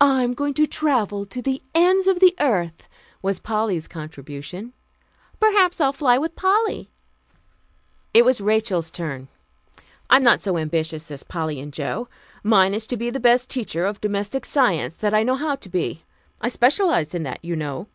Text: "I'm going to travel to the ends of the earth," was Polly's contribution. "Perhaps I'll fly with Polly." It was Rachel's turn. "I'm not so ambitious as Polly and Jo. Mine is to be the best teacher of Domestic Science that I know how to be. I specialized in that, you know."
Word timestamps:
"I'm 0.00 0.32
going 0.32 0.54
to 0.54 0.66
travel 0.66 1.26
to 1.26 1.42
the 1.42 1.60
ends 1.74 2.06
of 2.06 2.20
the 2.20 2.34
earth," 2.40 2.88
was 3.20 3.38
Polly's 3.38 3.86
contribution. 3.86 4.72
"Perhaps 5.38 5.78
I'll 5.78 5.92
fly 5.92 6.16
with 6.16 6.36
Polly." 6.36 6.88
It 8.14 8.24
was 8.24 8.40
Rachel's 8.40 8.90
turn. 8.90 9.28
"I'm 10.08 10.22
not 10.22 10.40
so 10.40 10.56
ambitious 10.56 11.10
as 11.10 11.22
Polly 11.22 11.60
and 11.60 11.70
Jo. 11.70 12.08
Mine 12.42 12.72
is 12.72 12.86
to 12.86 12.96
be 12.96 13.10
the 13.10 13.20
best 13.20 13.50
teacher 13.50 13.84
of 13.84 14.00
Domestic 14.00 14.46
Science 14.46 14.96
that 14.96 15.12
I 15.12 15.22
know 15.22 15.36
how 15.36 15.54
to 15.56 15.68
be. 15.68 16.02
I 16.40 16.48
specialized 16.48 17.14
in 17.14 17.22
that, 17.24 17.44
you 17.44 17.56
know." 17.56 17.88